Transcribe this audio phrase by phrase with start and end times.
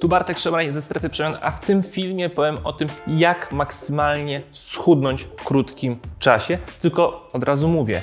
[0.00, 4.42] Tu Bartek Szemraj ze Strefy Przemian, a w tym filmie powiem o tym, jak maksymalnie
[4.52, 6.58] schudnąć w krótkim czasie.
[6.80, 8.02] Tylko od razu mówię,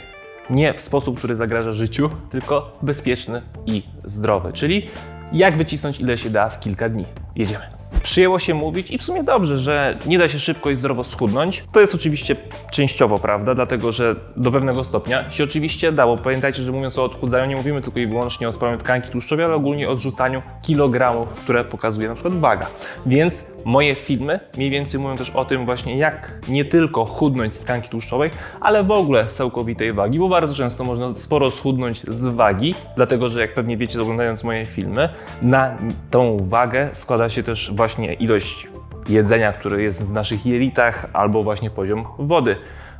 [0.50, 4.54] nie w sposób, który zagraża życiu, tylko bezpieczny i zdrowy.
[4.54, 4.90] Czyli
[5.34, 7.06] jak wycisnąć ile się da w kilka dni.
[7.36, 11.04] Jedziemy przyjęło się mówić i w sumie dobrze, że nie da się szybko i zdrowo
[11.04, 11.64] schudnąć.
[11.72, 12.36] To jest oczywiście
[12.72, 16.18] częściowo prawda, dlatego że do pewnego stopnia się oczywiście dało.
[16.18, 19.56] Pamiętajcie, że mówiąc o odchudzaniu nie mówimy tylko i wyłącznie o spalaniu tkanki tłuszczowej, ale
[19.56, 22.68] ogólnie o odrzucaniu kilogramów, które pokazuje na przykład waga.
[23.06, 27.60] Więc moje filmy mniej więcej mówią też o tym właśnie jak nie tylko chudnąć z
[27.60, 28.30] tkanki tłuszczowej,
[28.62, 33.30] ale w ogóle z całkowitej wagi, bo bardzo często można sporo schudnąć z wagi, dlatego
[33.30, 35.10] że jak pewnie wiecie oglądając moje filmy,
[35.42, 35.78] na
[36.12, 38.68] tą wagę składa się też właśnie ilość
[39.10, 42.56] jedzenia, które jest w naszych jelitach, albo właśnie poziom wody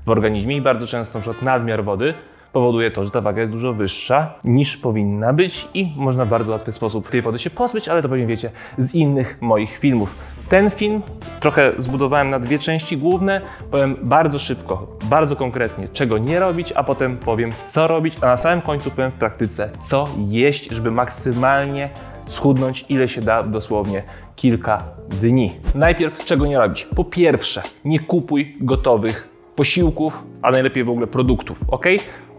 [0.06, 2.14] w organizmie i bardzo często na nadmiar wody
[2.54, 6.52] powoduje to, że ta waga jest dużo wyższa niż powinna być i można w bardzo
[6.52, 10.16] łatwy sposób tej wody się pozbyć, ale to pewnie wiecie z innych moich filmów.
[10.50, 11.02] Ten film
[11.40, 13.42] trochę zbudowałem na dwie części główne.
[13.72, 18.38] Powiem bardzo szybko, bardzo konkretnie, czego nie robić, a potem powiem, co robić, a na
[18.38, 21.90] samym końcu powiem w praktyce, co jeść, żeby maksymalnie
[22.28, 24.04] schudnąć ile się da dosłownie
[24.36, 24.84] kilka
[25.22, 25.52] dni.
[25.76, 26.88] Najpierw czego nie robić?
[26.96, 31.86] Po pierwsze, nie kupuj gotowych posiłków, a najlepiej w ogóle produktów, ok?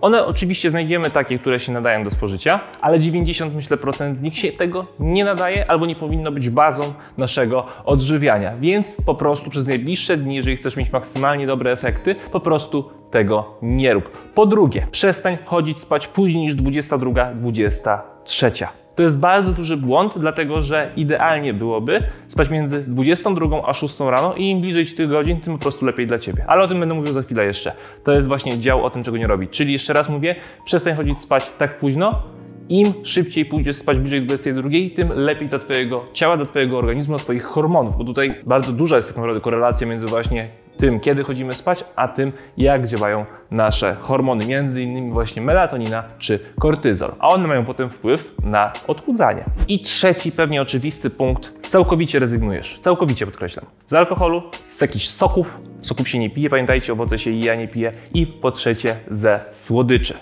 [0.04, 4.38] One oczywiście znajdziemy takie, które się nadają do spożycia, ale 90 myślę procent z nich
[4.38, 8.56] się tego nie nadaje albo nie powinno być bazą naszego odżywiania.
[8.56, 13.58] Więc po prostu przez najbliższe dni, jeżeli chcesz mieć maksymalnie dobre efekty, po prostu tego
[13.62, 14.10] nie rób.
[14.34, 18.52] Po drugie, przestań chodzić spać później niż 22, 23.
[18.94, 24.34] To jest bardzo duży błąd, dlatego że idealnie byłoby spać między 22 a 6 rano
[24.34, 26.44] i im bliżej tych godzin, tym po prostu lepiej dla Ciebie.
[26.46, 27.72] Ale o tym będę mówił za chwilę jeszcze.
[28.04, 29.50] To jest właśnie dział o tym, czego nie robić.
[29.50, 30.34] Czyli jeszcze raz mówię,
[30.64, 32.22] przestań chodzić spać tak późno,
[32.68, 37.24] im szybciej pójdziesz spać bliżej 22, tym lepiej dla Twojego ciała, dla Twojego organizmu, dla
[37.24, 41.54] Twoich hormonów, bo tutaj bardzo duża jest tak naprawdę korelacja między właśnie tym, kiedy chodzimy
[41.54, 47.48] spać, a tym, jak działają nasze hormony, między innymi właśnie melatonina czy kortyzol, a one
[47.48, 49.44] mają potem wpływ na odchudzanie.
[49.68, 56.08] I trzeci, pewnie oczywisty punkt, całkowicie rezygnujesz, całkowicie podkreślam, z alkoholu, z jakichś soków, soków
[56.08, 57.92] się nie pije, pamiętajcie, owoce się je, ja nie piję.
[58.14, 60.14] I po trzecie ze słodyczy.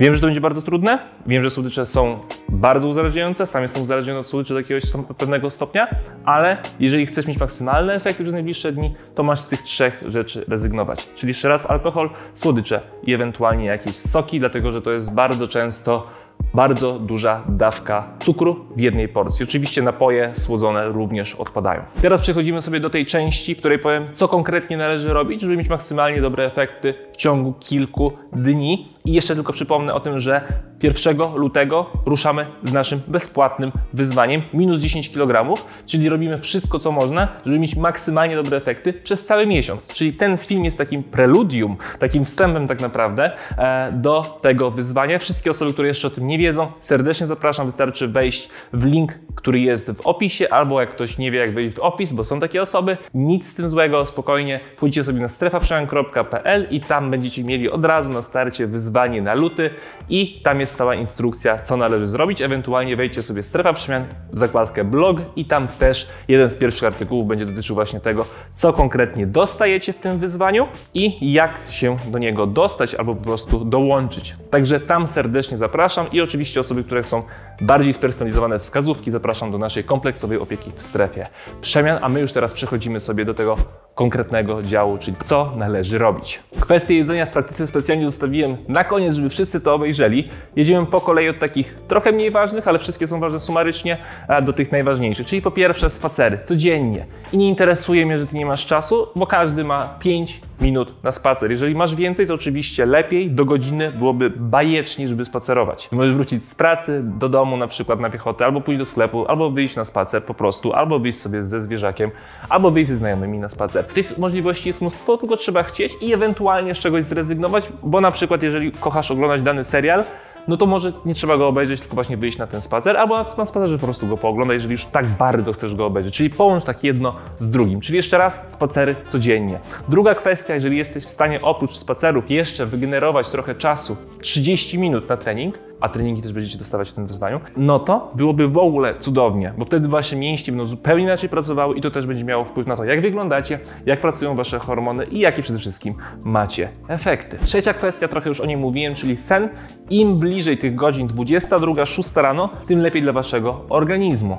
[0.00, 0.98] Wiem, że to będzie bardzo trudne.
[1.26, 2.18] Wiem, że słodycze są
[2.48, 3.46] bardzo uzależniające.
[3.46, 4.82] Sam jestem uzależniony od słodyczy do jakiegoś
[5.18, 5.88] pewnego stopnia,
[6.24, 10.44] ale jeżeli chcesz mieć maksymalne efekty przez najbliższe dni, to masz z tych trzech rzeczy
[10.48, 11.08] rezygnować.
[11.14, 16.06] Czyli jeszcze raz alkohol, słodycze i ewentualnie jakieś soki, dlatego że to jest bardzo często
[16.54, 19.44] bardzo duża dawka cukru w jednej porcji.
[19.44, 21.82] Oczywiście napoje słodzone również odpadają.
[22.02, 25.68] Teraz przechodzimy sobie do tej części, w której powiem, co konkretnie należy robić, żeby mieć
[25.68, 28.93] maksymalnie dobre efekty w ciągu kilku dni.
[29.06, 30.40] I jeszcze tylko przypomnę o tym, że
[30.82, 37.28] 1 lutego ruszamy z naszym bezpłatnym wyzwaniem minus 10 kg, czyli robimy wszystko, co można,
[37.46, 39.88] żeby mieć maksymalnie dobre efekty przez cały miesiąc.
[39.94, 45.18] Czyli ten film jest takim preludium, takim wstępem tak naprawdę e, do tego wyzwania.
[45.18, 47.66] Wszystkie osoby, które jeszcze o tym nie wiedzą, serdecznie zapraszam.
[47.66, 51.74] Wystarczy wejść w link, który jest w opisie, albo jak ktoś nie wie, jak wejść
[51.74, 52.96] w opis, bo są takie osoby.
[53.14, 54.60] Nic z tym złego, spokojnie.
[54.76, 59.70] Pójdźcie sobie na strefaprzemian.pl i tam będziecie mieli od razu na starcie wyzwanie na luty
[60.08, 62.42] i tam jest cała instrukcja, co należy zrobić.
[62.42, 67.28] Ewentualnie wejdźcie sobie strefa przemian w zakładkę blog i tam też jeden z pierwszych artykułów
[67.28, 72.46] będzie dotyczył właśnie tego, co konkretnie dostajecie w tym wyzwaniu i jak się do niego
[72.46, 74.34] dostać albo po prostu dołączyć.
[74.50, 77.22] Także tam serdecznie zapraszam i oczywiście osoby, które są
[77.60, 81.26] bardziej spersonalizowane wskazówki, zapraszam do naszej kompleksowej opieki w strefie
[81.60, 83.56] przemian, a my już teraz przechodzimy sobie do tego
[83.94, 86.40] konkretnego działu, czyli co należy robić.
[86.60, 90.28] Kwestię jedzenia w praktyce specjalnie zostawiłem na koniec, żeby wszyscy to obejrzeli.
[90.56, 93.98] Jedziemy po kolei od takich trochę mniej ważnych, ale wszystkie są ważne sumarycznie,
[94.42, 95.26] do tych najważniejszych.
[95.26, 97.06] Czyli po pierwsze spacery, codziennie.
[97.32, 101.12] I nie interesuje mnie, że ty nie masz czasu, bo każdy ma 5 minut na
[101.12, 101.50] spacer.
[101.50, 105.88] Jeżeli masz więcej, to oczywiście lepiej, do godziny byłoby bajecznie, żeby spacerować.
[105.92, 109.50] Możesz wrócić z pracy do domu na przykład na piechotę, albo pójść do sklepu, albo
[109.50, 112.10] wyjść na spacer po prostu, albo wyjść sobie ze zwierzakiem,
[112.48, 113.84] albo wyjść ze znajomymi na spacer.
[113.84, 118.42] Tych możliwości jest mnóstwo, tylko trzeba chcieć i ewentualnie z czegoś zrezygnować, bo na przykład
[118.42, 120.04] jeżeli kochasz oglądać dany serial,
[120.48, 123.46] no to może nie trzeba go obejrzeć, tylko właśnie wyjść na ten spacer, albo na
[123.46, 126.14] spacerze po prostu go pooglądać, jeżeli już tak bardzo chcesz go obejrzeć.
[126.14, 127.80] Czyli połącz tak jedno z drugim.
[127.80, 129.58] Czyli jeszcze raz spacery codziennie.
[129.88, 135.16] Druga kwestia, jeżeli jesteś w stanie oprócz spacerów jeszcze wygenerować trochę czasu, 30 minut na
[135.16, 139.52] trening, a treningi też będziecie dostawać w tym wyzwaniu, no to byłoby w ogóle cudownie,
[139.58, 142.76] bo wtedy wasze mięśnie będą zupełnie inaczej pracowały i to też będzie miało wpływ na
[142.76, 147.38] to, jak wyglądacie, jak pracują wasze hormony i jakie przede wszystkim macie efekty.
[147.44, 149.48] Trzecia kwestia, trochę już o niej mówiłem, czyli sen.
[149.90, 154.38] Im bliżej tych godzin 22, 6 rano, tym lepiej dla waszego organizmu.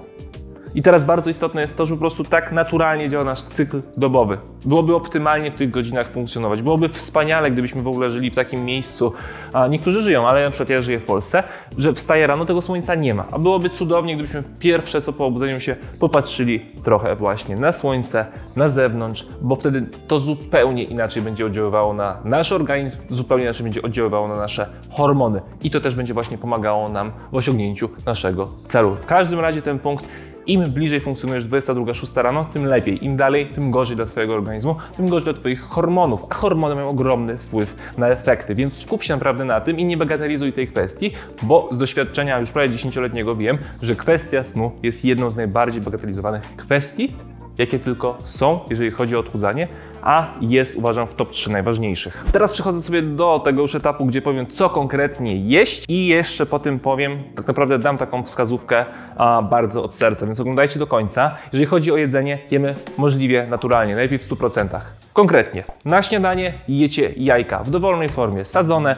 [0.76, 4.38] I teraz bardzo istotne jest to, że po prostu tak naturalnie działa nasz cykl dobowy.
[4.66, 6.62] Byłoby optymalnie w tych godzinach funkcjonować.
[6.62, 9.14] Byłoby wspaniale, gdybyśmy w ogóle żyli w takim miejscu,
[9.54, 11.44] a niektórzy żyją, ale na przykład ja żyję w Polsce,
[11.78, 13.26] że wstaje rano, tego słońca nie ma.
[13.32, 18.26] A byłoby cudownie, gdybyśmy pierwsze co po obudzeniu się popatrzyli trochę właśnie na słońce,
[18.56, 23.82] na zewnątrz, bo wtedy to zupełnie inaczej będzie oddziaływało na nasz organizm, zupełnie inaczej będzie
[23.82, 25.42] oddziaływało na nasze hormony.
[25.64, 28.96] I to też będzie właśnie pomagało nam w osiągnięciu naszego celu.
[28.96, 30.08] W każdym razie ten punkt
[30.48, 33.06] im bliżej funkcjonujesz 22-6 rano, tym lepiej.
[33.06, 36.26] Im dalej, tym gorzej dla Twojego organizmu, tym gorzej dla Twoich hormonów.
[36.30, 39.98] A hormony mają ogromny wpływ na efekty, więc skup się naprawdę na tym i nie
[39.98, 41.12] bagatelizuj tej kwestii,
[41.42, 46.56] bo z doświadczenia już prawie 10-letniego wiem, że kwestia snu jest jedną z najbardziej bagatelizowanych
[46.58, 47.14] kwestii,
[47.58, 49.68] jakie tylko są, jeżeli chodzi o odchudzanie,
[50.06, 52.26] a jest uważam w top 3 najważniejszych.
[52.32, 56.60] Teraz przechodzę sobie do tego już etapu, gdzie powiem, co konkretnie jeść i jeszcze po
[56.60, 58.86] tym powiem, tak naprawdę dam taką wskazówkę
[59.18, 61.36] a, bardzo od serca, więc oglądajcie do końca.
[61.54, 64.80] Jeżeli chodzi o jedzenie, jemy możliwie naturalnie, najlepiej w 100%.
[65.14, 68.96] Konkretnie, na śniadanie jecie jajka w dowolnej formie, sadzone,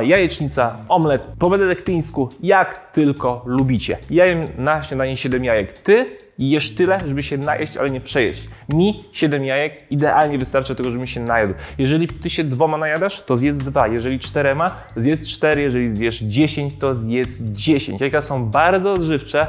[0.00, 3.98] jajecznica, omlet, po benedyktyńsku, jak tylko lubicie.
[4.10, 5.78] Ja jem na śniadanie 7 jajek.
[5.78, 6.16] Ty
[6.50, 8.48] jesz tyle, żeby się najeść, ale nie przejeść.
[8.74, 11.54] Mi 7 jajek idealnie wystarczy tego, żebym się najadł.
[11.78, 13.88] Jeżeli ty się dwoma najadasz, to zjedz dwa.
[13.88, 15.62] Jeżeli czterema, zjedz cztery.
[15.62, 18.00] Jeżeli zjesz 10, to zjedz 10.
[18.00, 19.46] Jajka są bardzo odżywcze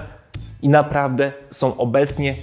[0.61, 2.35] i naprawdę są obecnie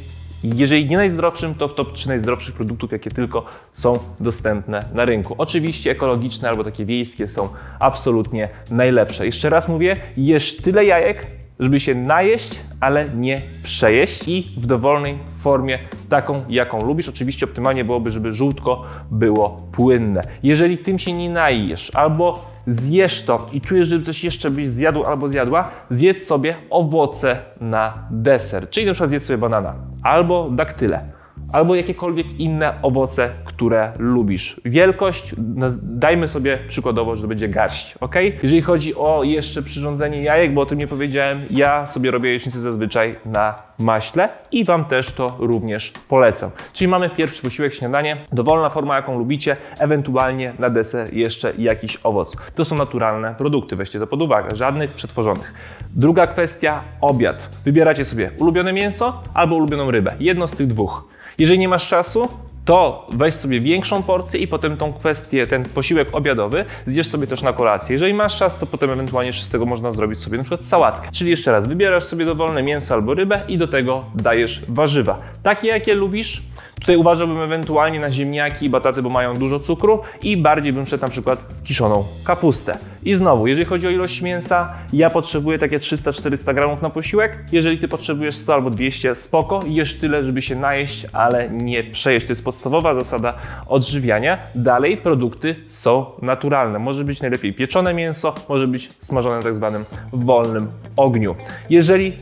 [0.44, 5.35] jeżeli nie najzdrowszym, to w top 3 najzdrowszych produktów, jakie tylko są dostępne na rynku.
[5.38, 7.49] Oczywiście ekologiczne albo takie wiejskie są
[7.81, 9.26] absolutnie najlepsze.
[9.26, 11.26] Jeszcze raz mówię, jesz tyle jajek,
[11.60, 15.78] żeby się najeść, ale nie przejeść i w dowolnej formie,
[16.08, 17.08] taką jaką lubisz.
[17.08, 20.22] Oczywiście optymalnie byłoby, żeby żółtko było płynne.
[20.42, 25.04] Jeżeli tym się nie najesz albo zjesz to i czujesz, że coś jeszcze byś zjadł
[25.04, 28.70] albo zjadła, zjedz sobie owoce na deser.
[28.70, 31.19] Czyli na przykład zjedz sobie banana albo daktyle
[31.52, 34.61] albo jakiekolwiek inne owoce, które lubisz.
[34.64, 35.35] Wielkość,
[35.82, 38.14] dajmy sobie przykładowo, że to będzie garść, ok?
[38.43, 42.61] Jeżeli chodzi o jeszcze przyrządzenie jajek, bo o tym nie powiedziałem, ja sobie robię jajecznicę
[42.61, 46.50] zazwyczaj na maśle i Wam też to również polecam.
[46.73, 52.37] Czyli mamy pierwszy posiłek, śniadanie, dowolna forma, jaką lubicie, ewentualnie na deser jeszcze jakiś owoc.
[52.55, 55.55] To są naturalne produkty, weźcie to pod uwagę, żadnych przetworzonych.
[55.94, 57.49] Druga kwestia, obiad.
[57.64, 60.14] Wybieracie sobie ulubione mięso albo ulubioną rybę.
[60.20, 61.11] Jedno z tych dwóch.
[61.38, 62.29] Jeżeli nie masz czasu,
[62.65, 67.43] to weź sobie większą porcję i potem tą kwestię, ten posiłek obiadowy zjesz sobie też
[67.43, 67.93] na kolację.
[67.93, 71.09] Jeżeli masz czas, to potem ewentualnie z tego można zrobić sobie na przykład sałatkę.
[71.12, 75.19] Czyli jeszcze raz, wybierasz sobie dowolne mięso albo rybę i do tego dajesz warzywa.
[75.43, 76.43] Takie, jakie lubisz,
[76.81, 81.03] Tutaj uważałbym ewentualnie na ziemniaki i bataty, bo mają dużo cukru i bardziej bym szedł
[81.03, 82.79] na przykład kiszoną kapustę.
[83.03, 87.38] I znowu, jeżeli chodzi o ilość mięsa, ja potrzebuję takie 300-400 gramów na posiłek.
[87.53, 92.27] Jeżeli ty potrzebujesz 100 albo 200, spoko, jesz tyle, żeby się najeść, ale nie przejeść.
[92.27, 93.35] To jest podstawowa zasada
[93.69, 94.38] odżywiania.
[94.55, 96.79] Dalej produkty są naturalne.
[96.79, 100.67] Może być najlepiej pieczone mięso, może być smażone tak zwanym wolnym
[100.97, 101.37] ogniu.
[101.71, 102.12] Jeżeli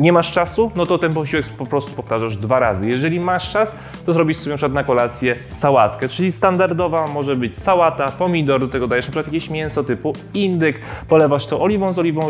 [0.00, 2.88] nie masz czasu, no to ten posiłek po prostu powtarzasz dwa razy.
[2.88, 3.76] Jeżeli masz czas,
[4.06, 8.68] to zrobisz sobie na przykład na kolację sałatkę, czyli standardowa może być sałata, pomidor, do
[8.68, 12.20] tego dajesz na przykład jakieś mięso typu indyk, polewasz to oliwą z, oliwą,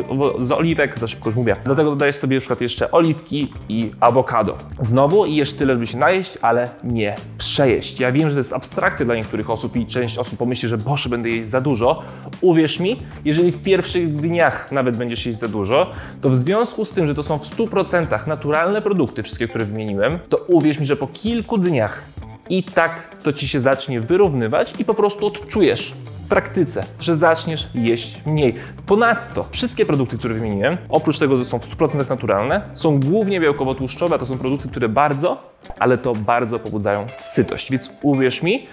[0.40, 1.56] z oliwek, za szybko już mówię.
[1.64, 4.56] Do tego dodajesz sobie na przykład jeszcze oliwki i awokado.
[4.81, 8.00] Znowu jesz tyle, żeby się najeść, ale nie przejeść.
[8.00, 11.08] Ja wiem, że to jest abstrakcja dla niektórych osób i część osób pomyśli, że boże,
[11.08, 12.03] będę jeść za dużo.
[12.41, 16.93] Uwierz mi, jeżeli w pierwszych dniach nawet będziesz jeść za dużo, to w związku z
[16.93, 20.96] tym, że to są w 100% naturalne produkty, wszystkie, które wymieniłem, to uwierz mi, że
[20.96, 22.05] po kilku dniach
[22.50, 25.94] i tak to ci się zacznie wyrównywać i po prostu odczujesz
[26.29, 28.55] praktyce, że zaczniesz jeść mniej.
[28.86, 34.19] Ponadto wszystkie produkty, które wymieniłem, oprócz tego, że są w 100% naturalne, są głównie białkowo-tłuszczowe,
[34.19, 37.70] to są produkty, które bardzo, ale to bardzo pobudzają sytość.
[37.70, 38.67] Więc uwierz mi,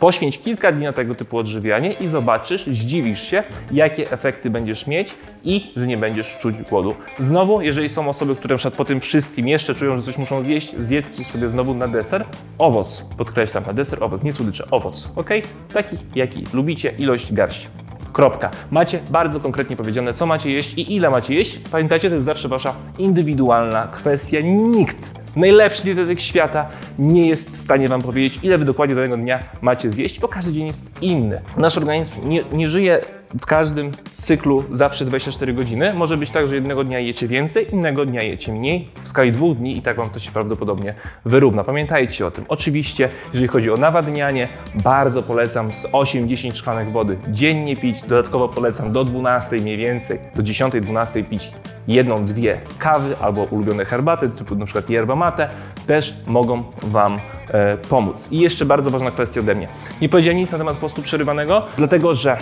[0.00, 5.14] Poświęć kilka dni na tego typu odżywianie i zobaczysz, zdziwisz się, jakie efekty będziesz mieć
[5.44, 6.94] i że nie będziesz czuć głodu.
[7.18, 10.76] Znowu, jeżeli są osoby, które na po tym wszystkim jeszcze czują, że coś muszą zjeść,
[10.76, 12.24] zjedzcie sobie znowu na deser
[12.58, 13.04] owoc.
[13.16, 15.08] Podkreślam, na deser owoc, nie słodycze, owoc.
[15.16, 15.30] Ok?
[15.72, 17.68] Taki, jaki lubicie, ilość garści.
[18.12, 18.50] Kropka.
[18.70, 21.58] Macie bardzo konkretnie powiedziane, co macie jeść i ile macie jeść.
[21.58, 24.38] Pamiętajcie, to jest zawsze wasza indywidualna kwestia.
[24.42, 26.68] Nikt Najlepszy dietetyk świata
[26.98, 30.52] nie jest w stanie Wam powiedzieć, ile Wy dokładnie danego dnia macie zjeść, bo każdy
[30.52, 31.40] dzień jest inny.
[31.56, 33.00] Nasz organizm nie, nie żyje
[33.40, 35.94] w każdym cyklu zawsze 24 godziny.
[35.94, 38.88] Może być tak, że jednego dnia jecie więcej, innego dnia jecie mniej.
[39.04, 40.94] W skali dwóch dni i tak Wam to się prawdopodobnie
[41.24, 41.64] wyrówna.
[41.64, 42.44] Pamiętajcie o tym.
[42.48, 48.02] Oczywiście, jeżeli chodzi o nawadnianie, bardzo polecam z 8-10 szklanek wody dziennie pić.
[48.02, 51.52] Dodatkowo polecam do 12 mniej więcej, do 10-12 pić
[51.88, 55.48] jedną, dwie kawy albo ulubione herbaty, typu przykład yerba mate,
[55.86, 57.18] też mogą Wam
[57.48, 58.32] e, pomóc.
[58.32, 59.68] I jeszcze bardzo ważna kwestia ode mnie.
[60.00, 62.36] Nie powiedziałem nic na temat postu przerywanego, dlatego że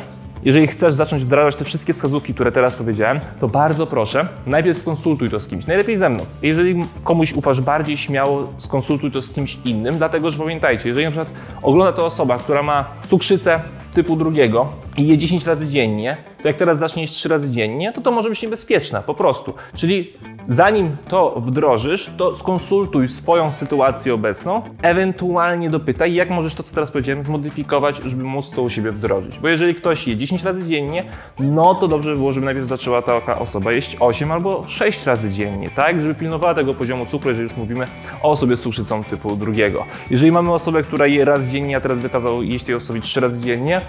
[0.45, 5.31] jeżeli chcesz zacząć wdrażać te wszystkie wskazówki, które teraz powiedziałem, to bardzo proszę, najpierw skonsultuj
[5.31, 6.25] to z kimś, najlepiej ze mną.
[6.43, 11.11] Jeżeli komuś ufasz bardziej, śmiało skonsultuj to z kimś innym, dlatego że pamiętajcie, jeżeli na
[11.11, 11.31] przykład
[11.63, 13.61] ogląda to osoba, która ma cukrzycę
[13.97, 18.01] typu drugiego i je 10 razy dziennie, to jak teraz zaczniesz 3 razy dziennie, to
[18.01, 19.55] to może być niebezpieczne, po prostu.
[19.75, 20.13] Czyli
[20.47, 26.91] zanim to wdrożysz, to skonsultuj swoją sytuację obecną, ewentualnie dopytaj, jak możesz to, co teraz
[26.91, 29.39] powiedziałem, zmodyfikować, żeby móc to u siebie wdrożyć.
[29.39, 31.05] Bo jeżeli ktoś je 10 razy dziennie,
[31.41, 35.31] no to dobrze by było, żeby najpierw zaczęła taka osoba jeść 8 albo 6 razy
[35.31, 36.03] dziennie, tak?
[36.03, 37.87] Żeby pilnowała tego poziomu cukru, jeżeli już mówimy
[38.23, 39.85] o osobie z cukrzycą typu drugiego.
[40.11, 43.41] Jeżeli mamy osobę, która je raz dziennie, a teraz wykazał jeść tej osobie 3 razy
[43.41, 43.81] dziennie,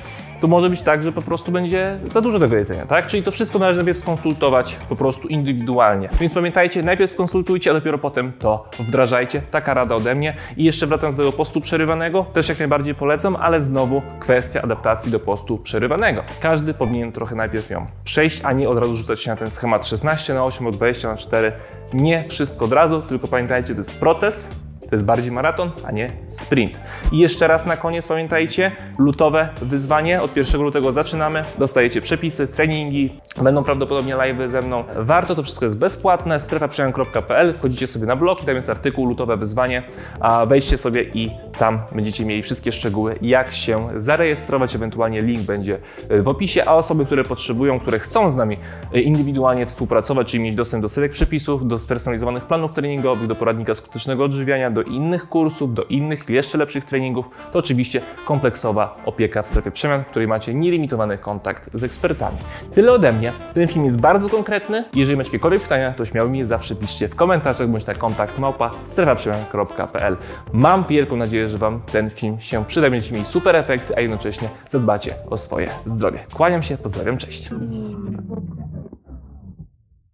[0.42, 3.08] to może być tak, że po prostu będzie za dużo tego jedzenia, tak?
[3.08, 6.10] Czyli to wszystko należy najpierw skonsultować po prostu indywidualnie.
[6.20, 9.42] Więc pamiętajcie, najpierw skonsultujcie, a dopiero potem to wdrażajcie.
[9.52, 10.36] Taka rada ode mnie.
[10.58, 15.12] I jeszcze wracając do tego postu przerywanego, też jak najbardziej polecam, ale znowu kwestia adaptacji
[15.12, 16.24] do postu przerywanego.
[16.42, 19.88] Każdy powinien trochę najpierw ją przejść, a nie od razu rzucać się na ten schemat
[19.88, 21.52] 16 na 8, od 20 na 4.
[21.94, 26.12] Nie wszystko od razu, tylko pamiętajcie, to jest proces, to jest bardziej maraton, a nie
[26.28, 26.80] sprint.
[27.12, 30.22] I jeszcze raz na koniec pamiętajcie, lutowe wyzwanie.
[30.22, 31.44] Od 1 lutego zaczynamy.
[31.58, 34.84] Dostajecie przepisy, treningi, będą prawdopodobnie live ze mną.
[34.96, 36.40] Warto, to wszystko jest bezpłatne.
[36.40, 37.54] strefaprzemian.pl.
[37.54, 39.84] Wchodzicie sobie na blog i tam jest artykuł lutowe wyzwanie.
[40.20, 44.76] A wejdźcie sobie i tam będziecie mieli wszystkie szczegóły, jak się zarejestrować.
[44.76, 45.80] Ewentualnie link będzie
[46.10, 46.64] w opisie.
[46.66, 48.56] A osoby, które potrzebują, które chcą z nami
[48.94, 54.24] indywidualnie współpracować, czyli mieć dostęp do setek przepisów, do spersonalizowanych planów treningowych, do poradnika skutecznego
[54.24, 59.72] odżywiania, do innych kursów, do innych, jeszcze lepszych treningów, to oczywiście kompleksowa opieka w strefie
[59.72, 62.38] przemian, w której macie nielimitowany kontakt z ekspertami.
[62.72, 63.34] Tyle ode mnie.
[63.54, 64.86] Ten film jest bardzo konkretny.
[64.96, 68.40] Jeżeli macie jakiekolwiek pytania, to śmiało mi je zawsze piszcie w komentarzach bądź na kontakt
[68.40, 70.18] małpa strefaprzemian.pl.
[70.54, 74.50] Mam wielką nadzieję, że Wam ten film się przyda, będziecie mieli super efekty, a jednocześnie
[74.70, 76.20] zadbacie o swoje zdrowie.
[76.34, 77.50] Kłaniam się, pozdrawiam, cześć.